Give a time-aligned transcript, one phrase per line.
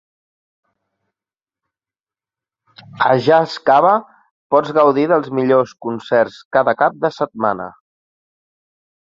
[3.09, 3.93] A Jazz Cava
[4.55, 7.73] pots gaudir dels millors concerts cada cap de setmana.